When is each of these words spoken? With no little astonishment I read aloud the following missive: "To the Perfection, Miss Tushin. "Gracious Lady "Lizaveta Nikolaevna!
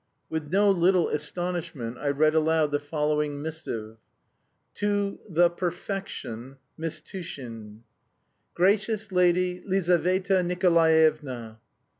With 0.31 0.51
no 0.51 0.71
little 0.71 1.09
astonishment 1.09 1.97
I 1.99 2.09
read 2.09 2.33
aloud 2.33 2.71
the 2.71 2.79
following 2.79 3.39
missive: 3.39 3.97
"To 4.77 5.19
the 5.29 5.47
Perfection, 5.51 6.55
Miss 6.75 6.99
Tushin. 6.99 7.83
"Gracious 8.55 9.11
Lady 9.11 9.61
"Lizaveta 9.63 10.41
Nikolaevna! 10.41 11.59